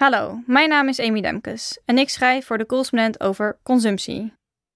[0.00, 4.32] Hallo, mijn naam is Amy Demkes en ik schrijf voor de correspondent over consumptie.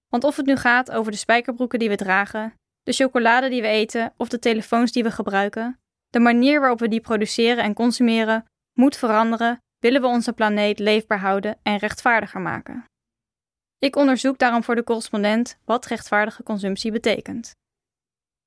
[0.07, 3.67] Want of het nu gaat over de spijkerbroeken die we dragen, de chocolade die we
[3.67, 8.45] eten of de telefoons die we gebruiken, de manier waarop we die produceren en consumeren
[8.73, 12.85] moet veranderen, willen we onze planeet leefbaar houden en rechtvaardiger maken.
[13.77, 17.51] Ik onderzoek daarom voor de correspondent wat rechtvaardige consumptie betekent.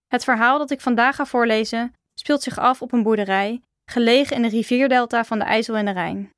[0.07, 4.43] Het verhaal dat ik vandaag ga voorlezen speelt zich af op een boerderij gelegen in
[4.43, 6.33] de rivierdelta van de IJssel en de Rijn.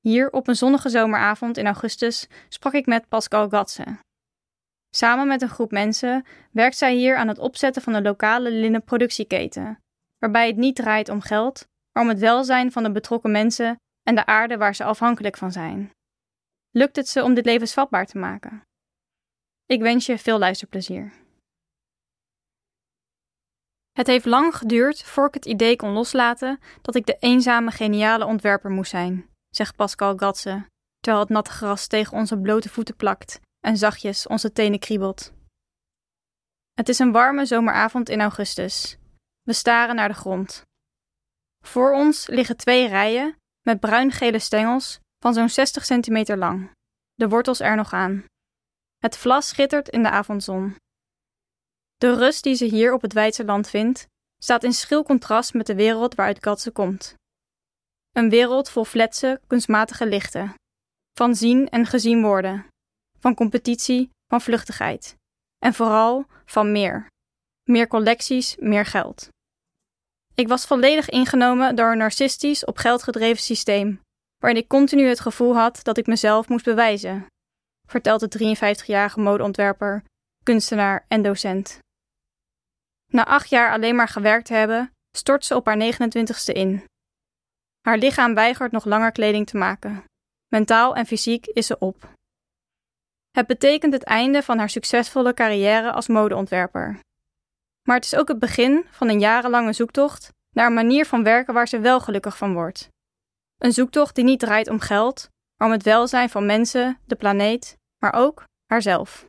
[0.00, 3.98] Hier op een zonnige zomeravond in augustus sprak ik met Pascal Gatse.
[4.94, 9.78] Samen met een groep mensen werkt zij hier aan het opzetten van een lokale linnenproductieketen,
[10.18, 14.14] waarbij het niet draait om geld, maar om het welzijn van de betrokken mensen en
[14.14, 15.90] de aarde waar ze afhankelijk van zijn.
[16.70, 18.62] Lukt het ze om dit levensvatbaar te maken?
[19.66, 21.12] Ik wens je veel luisterplezier.
[23.92, 28.24] Het heeft lang geduurd voor ik het idee kon loslaten dat ik de eenzame geniale
[28.24, 30.66] ontwerper moest zijn, zegt Pascal Gatse,
[30.98, 35.32] terwijl het natte gras tegen onze blote voeten plakt en zachtjes onze tenen kriebelt.
[36.72, 38.98] Het is een warme zomeravond in augustus.
[39.42, 40.62] We staren naar de grond.
[41.64, 46.70] Voor ons liggen twee rijen met bruin-gele stengels van zo'n 60 centimeter lang.
[47.14, 48.24] De wortels er nog aan.
[48.98, 50.76] Het vlas schittert in de avondzon.
[51.96, 54.06] De rust die ze hier op het Weidse land vindt,
[54.42, 57.18] staat in schril contrast met de wereld waaruit Gatse komt.
[58.10, 60.54] Een wereld vol fletse, kunstmatige lichten.
[61.12, 62.66] Van zien en gezien worden.
[63.18, 65.14] Van competitie, van vluchtigheid.
[65.58, 67.06] En vooral van meer.
[67.62, 69.28] Meer collecties, meer geld.
[70.34, 74.00] Ik was volledig ingenomen door een narcistisch, op geld gedreven systeem,
[74.38, 77.26] waarin ik continu het gevoel had dat ik mezelf moest bewijzen,
[77.88, 80.04] vertelt de 53-jarige modeontwerper,
[80.42, 81.78] kunstenaar en docent.
[83.12, 86.84] Na acht jaar alleen maar gewerkt te hebben, stort ze op haar 29ste in.
[87.80, 90.04] Haar lichaam weigert nog langer kleding te maken.
[90.48, 92.08] Mentaal en fysiek is ze op.
[93.30, 97.00] Het betekent het einde van haar succesvolle carrière als modeontwerper.
[97.82, 101.54] Maar het is ook het begin van een jarenlange zoektocht naar een manier van werken
[101.54, 102.88] waar ze wel gelukkig van wordt.
[103.56, 107.76] Een zoektocht die niet draait om geld, maar om het welzijn van mensen, de planeet,
[107.98, 109.26] maar ook haarzelf.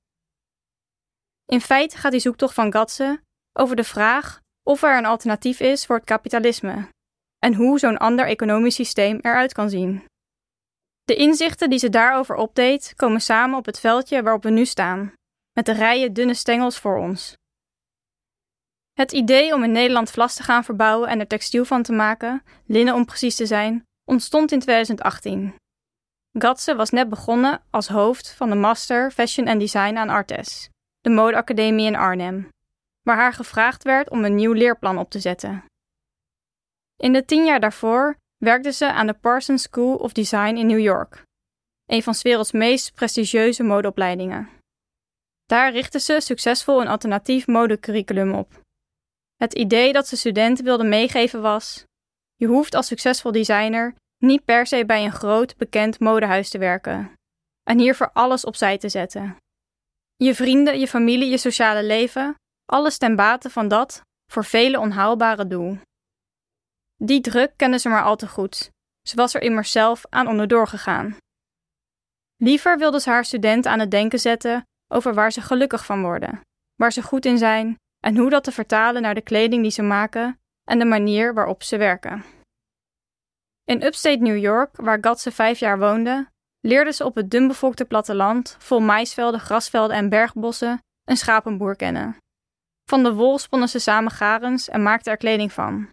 [1.46, 3.22] In feite gaat die zoektocht van Gatse
[3.54, 6.88] over de vraag of er een alternatief is voor het kapitalisme
[7.46, 10.04] en hoe zo'n ander economisch systeem eruit kan zien.
[11.04, 15.14] De inzichten die ze daarover opdeed komen samen op het veldje waarop we nu staan,
[15.54, 17.36] met de rijen dunne stengels voor ons.
[18.94, 22.44] Het idee om in Nederland vlas te gaan verbouwen en er textiel van te maken,
[22.66, 25.56] linnen om precies te zijn, ontstond in 2018.
[26.32, 30.70] Gatse was net begonnen als hoofd van de Master Fashion and Design aan Artes,
[31.00, 32.50] de modeacademie in Arnhem,
[33.02, 35.70] waar haar gevraagd werd om een nieuw leerplan op te zetten.
[37.02, 40.80] In de tien jaar daarvoor werkte ze aan de Parsons School of Design in New
[40.80, 41.24] York,
[41.86, 44.50] een van 's werelds meest prestigieuze modeopleidingen.
[45.46, 48.62] Daar richtte ze succesvol een alternatief modecurriculum op.
[49.36, 51.84] Het idee dat ze studenten wilde meegeven was:
[52.36, 57.12] je hoeft als succesvol designer niet per se bij een groot, bekend modehuis te werken
[57.64, 59.38] en hiervoor alles opzij te zetten.
[60.16, 62.36] Je vrienden, je familie, je sociale leven,
[62.66, 64.02] alles ten bate van dat
[64.32, 65.78] voor velen onhaalbare doel.
[67.04, 68.72] Die druk kende ze maar al te goed.
[69.08, 71.18] Ze was er immers zelf aan onderdoor gegaan.
[72.38, 76.42] Liever wilde ze haar student aan het denken zetten over waar ze gelukkig van worden,
[76.76, 79.82] waar ze goed in zijn en hoe dat te vertalen naar de kleding die ze
[79.82, 82.24] maken en de manier waarop ze werken.
[83.64, 86.30] In upstate New York, waar Gatse vijf jaar woonde,
[86.60, 92.18] leerde ze op het dunbevolkte platteland, vol maisvelden, grasvelden en bergbossen, een schapenboer kennen.
[92.90, 95.90] Van de wol sponnen ze samen garens en maakten er kleding van.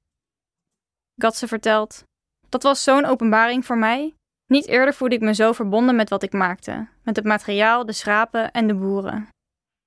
[1.19, 2.03] Gatse vertelt:
[2.49, 4.15] Dat was zo'n openbaring voor mij.
[4.47, 7.93] Niet eerder voelde ik me zo verbonden met wat ik maakte, met het materiaal, de
[7.93, 9.29] schapen en de boeren.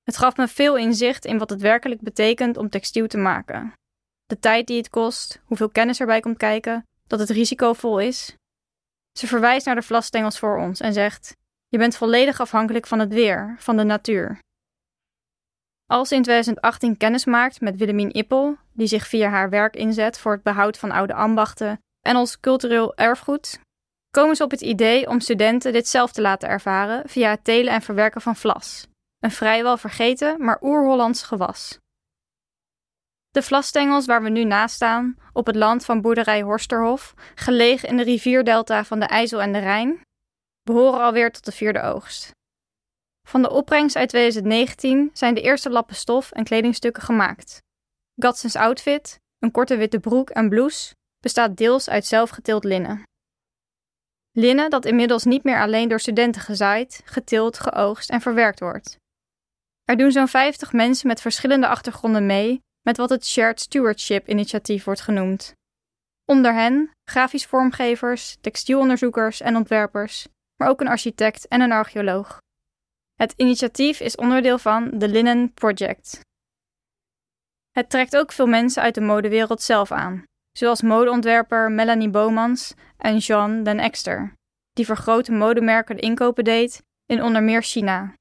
[0.02, 3.72] Het gaf me veel inzicht in wat het werkelijk betekent om textiel te maken.
[4.26, 8.36] De tijd die het kost, hoeveel kennis erbij komt kijken, dat het risicovol is.
[9.18, 11.36] Ze verwijst naar de vlasstengels voor ons en zegt:
[11.68, 14.38] Je bent volledig afhankelijk van het weer, van de natuur.
[15.92, 20.18] Als ze in 2018 kennis maakt met Willemien Ippel, die zich via haar werk inzet
[20.18, 23.60] voor het behoud van oude ambachten en ons cultureel erfgoed,
[24.10, 27.72] komen ze op het idee om studenten dit zelf te laten ervaren via het telen
[27.72, 28.86] en verwerken van vlas,
[29.18, 31.78] een vrijwel vergeten maar oer-Hollands gewas.
[33.30, 37.96] De vlasstengels waar we nu naast staan, op het land van boerderij Horsterhof, gelegen in
[37.96, 40.00] de rivierdelta van de IJssel en de Rijn,
[40.62, 42.30] behoren alweer tot de vierde oogst.
[43.28, 47.58] Van de opbrengst uit 2019 zijn de eerste lappen stof en kledingstukken gemaakt.
[48.16, 53.02] Gatsens outfit, een korte witte broek en blouse, bestaat deels uit zelfgetild linnen.
[54.32, 58.96] Linnen dat inmiddels niet meer alleen door studenten gezaaid, geteeld, geoogst en verwerkt wordt.
[59.84, 64.84] Er doen zo'n 50 mensen met verschillende achtergronden mee met wat het Shared Stewardship Initiatief
[64.84, 65.52] wordt genoemd.
[66.24, 70.26] Onder hen grafisch vormgevers, textielonderzoekers en ontwerpers,
[70.56, 72.38] maar ook een architect en een archeoloog.
[73.22, 76.20] Het initiatief is onderdeel van The Linen Project.
[77.70, 83.18] Het trekt ook veel mensen uit de modewereld zelf aan, zoals modeontwerper Melanie Bomans en
[83.18, 84.32] Jean Den Exter,
[84.72, 88.14] die voor grote modemerken de inkopen deed in onder meer China.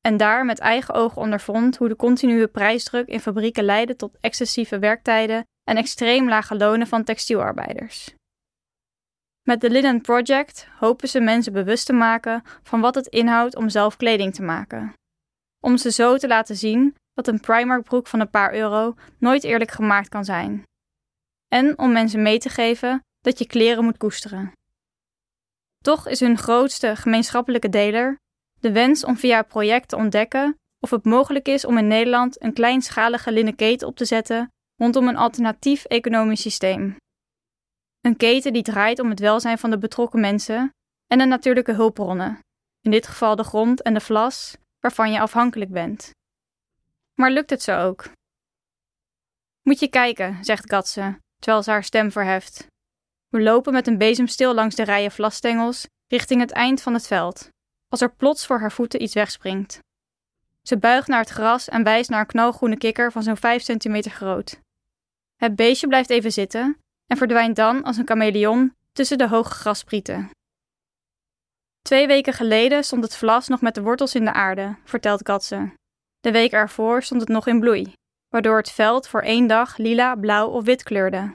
[0.00, 4.78] En daar met eigen ogen ondervond hoe de continue prijsdruk in fabrieken leidde tot excessieve
[4.78, 8.14] werktijden en extreem lage lonen van textielarbeiders.
[9.44, 13.68] Met de Linen Project hopen ze mensen bewust te maken van wat het inhoudt om
[13.68, 14.92] zelf kleding te maken.
[15.60, 19.44] Om ze zo te laten zien dat een Primark broek van een paar euro nooit
[19.44, 20.62] eerlijk gemaakt kan zijn.
[21.48, 24.52] En om mensen mee te geven dat je kleren moet koesteren.
[25.78, 28.16] Toch is hun grootste gemeenschappelijke deler
[28.60, 30.54] de wens om via het project te ontdekken
[30.84, 35.08] of het mogelijk is om in Nederland een kleinschalige linnen keten op te zetten rondom
[35.08, 36.96] een alternatief economisch systeem.
[38.04, 40.74] Een keten die draait om het welzijn van de betrokken mensen
[41.06, 42.38] en de natuurlijke hulpbronnen,
[42.80, 46.10] in dit geval de grond en de vlas, waarvan je afhankelijk bent.
[47.14, 48.10] Maar lukt het zo ook?
[49.62, 52.66] Moet je kijken, zegt Katze, terwijl ze haar stem verheft.
[53.28, 57.48] We lopen met een bezemstil langs de rijen vlasstengels richting het eind van het veld,
[57.88, 59.78] als er plots voor haar voeten iets wegspringt.
[60.62, 64.10] Ze buigt naar het gras en wijst naar een knalgroene kikker van zo'n 5 centimeter
[64.10, 64.60] groot.
[65.36, 70.30] Het beestje blijft even zitten en verdwijnt dan als een chameleon tussen de hoge grasprieten.
[71.82, 75.72] Twee weken geleden stond het vlas nog met de wortels in de aarde, vertelt Katze.
[76.20, 77.92] De week ervoor stond het nog in bloei,
[78.28, 81.34] waardoor het veld voor één dag lila, blauw of wit kleurde.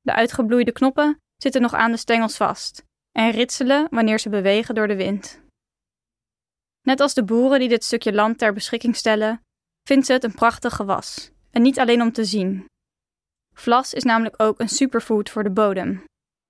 [0.00, 2.82] De uitgebloeide knoppen zitten nog aan de stengels vast
[3.12, 5.40] en ritselen wanneer ze bewegen door de wind.
[6.82, 9.40] Net als de boeren die dit stukje land ter beschikking stellen,
[9.82, 11.30] vindt ze het een prachtig gewas.
[11.50, 12.66] En niet alleen om te zien.
[13.58, 16.04] Vlas is namelijk ook een superfood voor de bodem.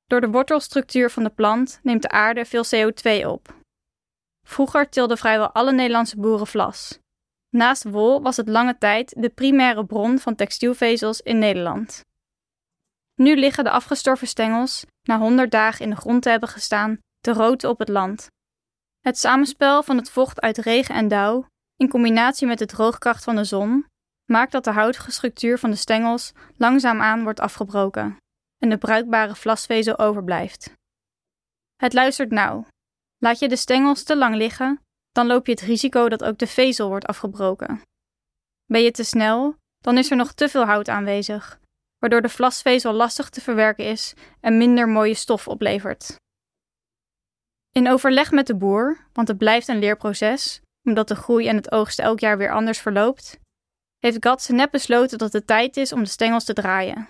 [0.07, 3.55] Door de wortelstructuur van de plant neemt de aarde veel CO2 op.
[4.47, 6.99] Vroeger tilden vrijwel alle Nederlandse boeren vlas.
[7.49, 12.05] Naast wol was het lange tijd de primaire bron van textielvezels in Nederland.
[13.15, 17.33] Nu liggen de afgestorven stengels, na 100 dagen in de grond te hebben gestaan, te
[17.33, 18.31] roten op het land.
[19.01, 21.47] Het samenspel van het vocht uit regen en dauw,
[21.77, 23.87] in combinatie met de droogkracht van de zon,
[24.31, 28.17] maakt dat de houtige structuur van de stengels langzaamaan wordt afgebroken
[28.59, 30.73] en de bruikbare vlasvezel overblijft.
[31.77, 32.67] Het luistert nauw.
[33.19, 34.81] Laat je de stengels te lang liggen,
[35.13, 37.81] dan loop je het risico dat ook de vezel wordt afgebroken.
[38.67, 41.61] Ben je te snel, dan is er nog te veel hout aanwezig,
[41.99, 46.17] waardoor de vlasvezel lastig te verwerken is en minder mooie stof oplevert.
[47.73, 51.73] In overleg met de boer, want het blijft een leerproces, omdat de groei en het
[51.73, 53.39] oogst elk jaar weer anders verloopt,
[53.99, 57.09] heeft Gatse net besloten dat het tijd is om de stengels te draaien.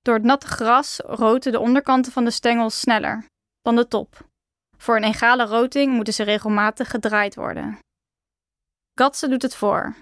[0.00, 3.24] Door het natte gras roten de onderkanten van de stengels sneller
[3.62, 4.28] dan de top.
[4.76, 7.78] Voor een egale roting moeten ze regelmatig gedraaid worden.
[9.00, 9.96] Gatse doet het voor.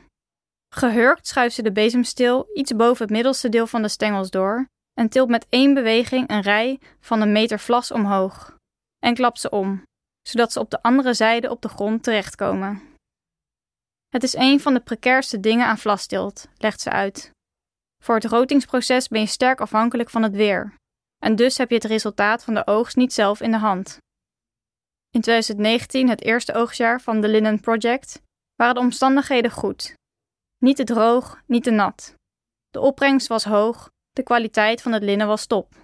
[0.75, 5.09] Gehurkt schuift ze de bezemstil iets boven het middelste deel van de stengels door en
[5.09, 8.57] tilt met één beweging een rij van een meter vlas omhoog
[8.99, 9.83] en klapt ze om,
[10.23, 12.83] zodat ze op de andere zijde op de grond terechtkomen.
[14.09, 17.31] Het is een van de precairste dingen aan vlastilt, legt ze uit.
[18.03, 20.75] Voor het rotingsproces ben je sterk afhankelijk van het weer,
[21.19, 23.99] en dus heb je het resultaat van de oogst niet zelf in de hand.
[25.11, 28.23] In 2019, het eerste oogstjaar van de Linen Project,
[28.55, 29.95] waren de omstandigheden goed.
[30.59, 32.15] Niet te droog, niet te nat.
[32.69, 35.75] De opbrengst was hoog, de kwaliteit van het linnen was top.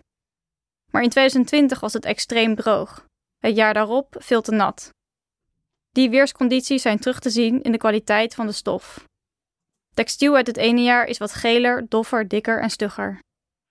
[0.93, 3.07] Maar in 2020 was het extreem droog.
[3.37, 4.90] Het jaar daarop veel te nat.
[5.95, 9.05] Die weerscondities zijn terug te zien in de kwaliteit van de stof.
[9.95, 13.19] Textiel uit het ene jaar is wat geler, doffer, dikker en stugger.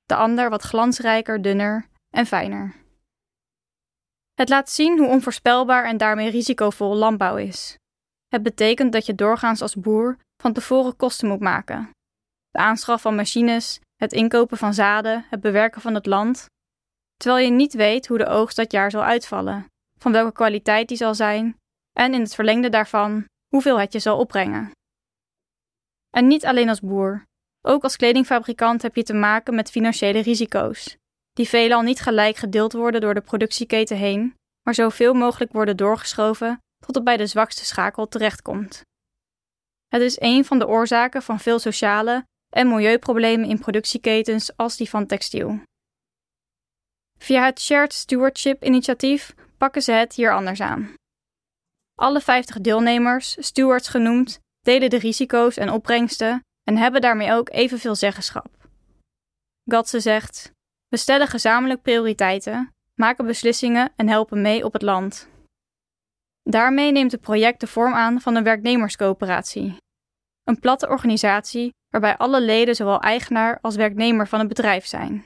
[0.04, 2.76] De ander wat glansrijker, dunner en fijner.
[4.34, 7.78] Het laat zien hoe onvoorspelbaar en daarmee risicovol landbouw is.
[8.28, 11.90] Het betekent dat je doorgaans als boer van tevoren kosten moet maken.
[12.50, 16.46] De aanschaf van machines, het inkopen van zaden, het bewerken van het land,
[17.16, 19.66] terwijl je niet weet hoe de oogst dat jaar zal uitvallen,
[20.00, 21.62] van welke kwaliteit die zal zijn
[21.94, 24.72] en in het verlengde daarvan hoeveel het je zal opbrengen.
[26.10, 27.24] En niet alleen als boer,
[27.62, 30.96] ook als kledingfabrikant heb je te maken met financiële risico's,
[31.32, 36.58] die veelal niet gelijk gedeeld worden door de productieketen heen, maar zoveel mogelijk worden doorgeschoven
[36.86, 38.82] tot het bij de zwakste schakel terechtkomt.
[39.88, 44.90] Het is een van de oorzaken van veel sociale en milieuproblemen in productieketens als die
[44.90, 45.62] van textiel.
[47.20, 50.94] Via het Shared Stewardship initiatief pakken ze het hier anders aan.
[51.96, 57.96] Alle 50 deelnemers, stewards genoemd, delen de risico's en opbrengsten en hebben daarmee ook evenveel
[57.96, 58.68] zeggenschap.
[59.66, 60.52] Gatse zegt:
[60.88, 65.28] We stellen gezamenlijk prioriteiten, maken beslissingen en helpen mee op het land.
[66.44, 69.78] Daarmee neemt het project de vorm aan van een werknemerscoöperatie.
[70.44, 75.24] Een platte organisatie waarbij alle leden zowel eigenaar als werknemer van het bedrijf zijn.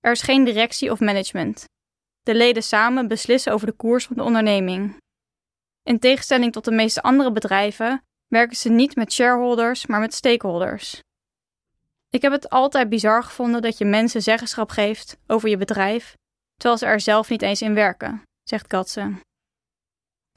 [0.00, 1.64] Er is geen directie of management.
[2.22, 4.96] De leden samen beslissen over de koers van de onderneming.
[5.88, 11.00] In tegenstelling tot de meeste andere bedrijven werken ze niet met shareholders, maar met stakeholders.
[12.10, 16.16] Ik heb het altijd bizar gevonden dat je mensen zeggenschap geeft over je bedrijf,
[16.54, 19.12] terwijl ze er zelf niet eens in werken, zegt Katze.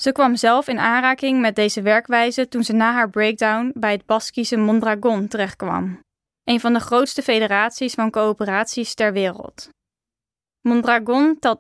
[0.01, 4.05] Ze kwam zelf in aanraking met deze werkwijze toen ze na haar breakdown bij het
[4.05, 6.00] Baskische Mondragon terechtkwam,
[6.43, 9.70] een van de grootste federaties van coöperaties ter wereld.
[10.62, 11.60] Mondragon telt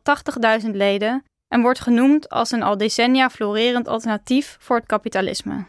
[0.63, 5.65] 80.000 leden en wordt genoemd als een al decennia florerend alternatief voor het kapitalisme.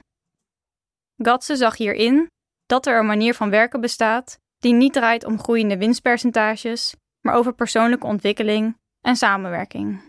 [1.16, 2.26] Gatse zag hierin
[2.66, 7.54] dat er een manier van werken bestaat die niet draait om groeiende winstpercentages, maar over
[7.54, 10.02] persoonlijke ontwikkeling en samenwerking.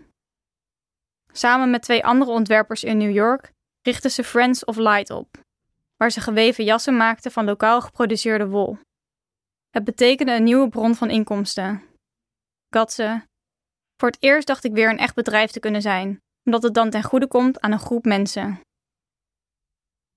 [1.32, 3.51] Samen met twee andere ontwerpers in New York
[3.82, 5.38] richtten ze Friends of Light op,
[5.98, 8.77] waar ze geweven jassen maakten van lokaal geproduceerde wol.
[9.70, 11.84] Het betekende een nieuwe bron van inkomsten.
[12.70, 13.24] Gatse.
[14.03, 16.89] Voor het eerst dacht ik weer een echt bedrijf te kunnen zijn, omdat het dan
[16.89, 18.60] ten goede komt aan een groep mensen.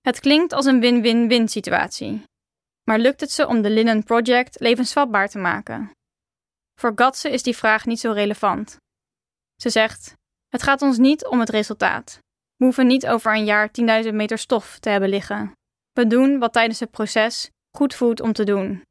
[0.01, 2.23] Het klinkt als een win-win-win situatie.
[2.83, 5.91] Maar lukt het ze om de Linen Project levensvatbaar te maken?
[6.81, 8.77] Voor Gatse is die vraag niet zo relevant.
[9.61, 10.13] Ze zegt:
[10.49, 12.19] Het gaat ons niet om het resultaat.
[12.57, 13.71] We hoeven niet over een jaar
[14.05, 15.53] 10.000 meter stof te hebben liggen.
[15.93, 18.83] We doen wat tijdens het proces goed voelt om te doen.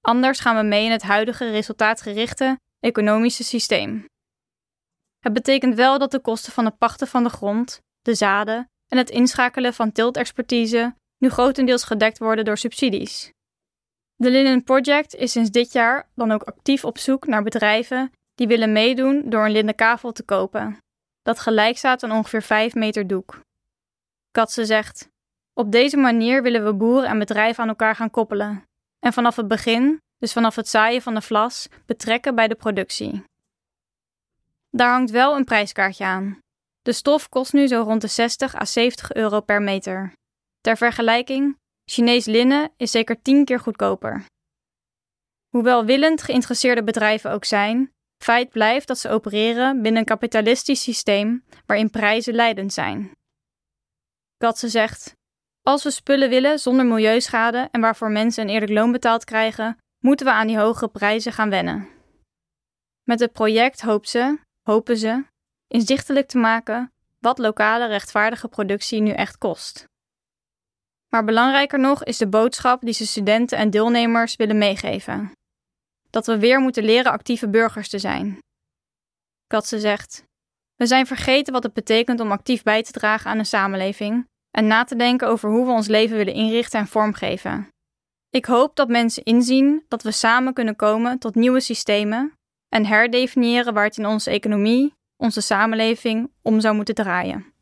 [0.00, 4.06] Anders gaan we mee in het huidige resultaatgerichte economische systeem.
[5.24, 8.98] Het betekent wel dat de kosten van het pachten van de grond, de zaden en
[8.98, 13.32] het inschakelen van tiltexpertise nu grotendeels gedekt worden door subsidies.
[14.16, 18.46] De Linden Project is sinds dit jaar dan ook actief op zoek naar bedrijven die
[18.46, 20.78] willen meedoen door een linnen kavel te kopen,
[21.22, 23.40] dat gelijk staat aan ongeveer 5 meter doek.
[24.30, 25.08] Katze zegt:
[25.52, 28.62] Op deze manier willen we boeren en bedrijven aan elkaar gaan koppelen
[28.98, 33.24] en vanaf het begin, dus vanaf het zaaien van de vlas, betrekken bij de productie.
[34.76, 36.38] Daar hangt wel een prijskaartje aan.
[36.82, 40.12] De stof kost nu zo rond de 60 à 70 euro per meter.
[40.60, 41.58] Ter vergelijking,
[41.90, 44.24] Chinees linnen is zeker 10 keer goedkoper.
[45.48, 51.44] Hoewel willend geïnteresseerde bedrijven ook zijn, feit blijft dat ze opereren binnen een kapitalistisch systeem
[51.66, 53.10] waarin prijzen leidend zijn.
[54.36, 55.12] Katze zegt:
[55.62, 60.26] Als we spullen willen zonder milieuschade en waarvoor mensen een eerlijk loon betaald krijgen, moeten
[60.26, 61.88] we aan die hogere prijzen gaan wennen.
[63.02, 65.24] Met het project hoopt ze, hopen ze,
[65.68, 69.84] inzichtelijk te maken wat lokale rechtvaardige productie nu echt kost.
[71.08, 75.32] Maar belangrijker nog is de boodschap die ze studenten en deelnemers willen meegeven:
[76.10, 78.38] dat we weer moeten leren actieve burgers te zijn.
[79.46, 80.24] Katze zegt:
[80.76, 84.66] We zijn vergeten wat het betekent om actief bij te dragen aan een samenleving en
[84.66, 87.68] na te denken over hoe we ons leven willen inrichten en vormgeven.
[88.30, 92.32] Ik hoop dat mensen inzien dat we samen kunnen komen tot nieuwe systemen
[92.74, 97.52] en herdefiniëren waar het in onze economie, onze samenleving om zou moeten draaien.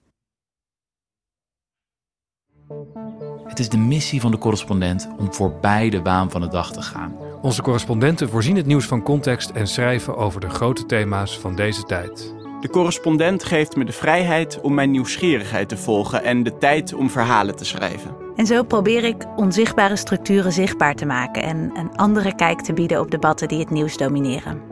[3.45, 6.83] Het is de missie van de correspondent om voorbij de waan van de dag te
[6.83, 7.17] gaan.
[7.43, 11.83] Onze correspondenten voorzien het nieuws van context en schrijven over de grote thema's van deze
[11.83, 12.35] tijd.
[12.61, 17.11] De correspondent geeft me de vrijheid om mijn nieuwsgierigheid te volgen en de tijd om
[17.11, 18.17] verhalen te schrijven.
[18.37, 23.01] En zo probeer ik onzichtbare structuren zichtbaar te maken en een andere kijk te bieden
[23.01, 24.72] op debatten die het nieuws domineren.